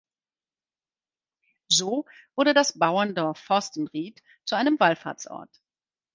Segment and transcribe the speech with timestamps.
[1.69, 2.05] So
[2.35, 5.51] wurde das Bauerndorf Forstenried zu einem Wallfahrtsort.